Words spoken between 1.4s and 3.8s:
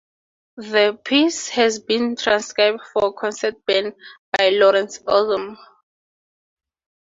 has been transcribed for concert